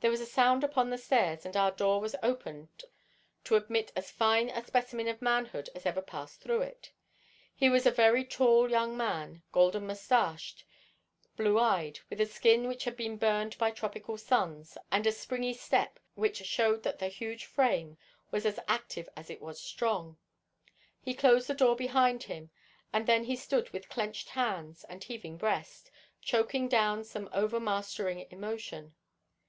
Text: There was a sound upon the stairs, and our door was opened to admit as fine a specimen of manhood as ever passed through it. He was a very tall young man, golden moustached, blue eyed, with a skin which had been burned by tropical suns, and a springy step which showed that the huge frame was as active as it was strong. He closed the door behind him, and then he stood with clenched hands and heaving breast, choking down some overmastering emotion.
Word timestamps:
There 0.00 0.10
was 0.10 0.20
a 0.20 0.26
sound 0.26 0.62
upon 0.64 0.90
the 0.90 0.98
stairs, 0.98 1.46
and 1.46 1.56
our 1.56 1.70
door 1.70 1.98
was 2.00 2.16
opened 2.22 2.82
to 3.44 3.54
admit 3.56 3.90
as 3.96 4.10
fine 4.10 4.50
a 4.50 4.62
specimen 4.66 5.08
of 5.08 5.22
manhood 5.22 5.70
as 5.74 5.86
ever 5.86 6.02
passed 6.02 6.42
through 6.42 6.60
it. 6.62 6.90
He 7.54 7.70
was 7.70 7.86
a 7.86 7.90
very 7.92 8.22
tall 8.24 8.68
young 8.70 8.96
man, 8.98 9.42
golden 9.52 9.86
moustached, 9.86 10.64
blue 11.36 11.58
eyed, 11.58 12.00
with 12.10 12.20
a 12.20 12.26
skin 12.26 12.66
which 12.68 12.84
had 12.84 12.96
been 12.96 13.16
burned 13.16 13.56
by 13.56 13.70
tropical 13.70 14.18
suns, 14.18 14.76
and 14.90 15.06
a 15.06 15.12
springy 15.12 15.54
step 15.54 15.98
which 16.16 16.44
showed 16.44 16.82
that 16.82 16.98
the 16.98 17.08
huge 17.08 17.44
frame 17.46 17.96
was 18.32 18.44
as 18.44 18.58
active 18.68 19.08
as 19.16 19.30
it 19.30 19.40
was 19.40 19.58
strong. 19.60 20.18
He 21.00 21.14
closed 21.14 21.46
the 21.46 21.54
door 21.54 21.76
behind 21.76 22.24
him, 22.24 22.50
and 22.92 23.06
then 23.06 23.24
he 23.24 23.36
stood 23.36 23.70
with 23.70 23.88
clenched 23.88 24.30
hands 24.30 24.84
and 24.88 25.02
heaving 25.02 25.38
breast, 25.38 25.90
choking 26.20 26.68
down 26.68 27.04
some 27.04 27.30
overmastering 27.32 28.26
emotion. 28.30 28.94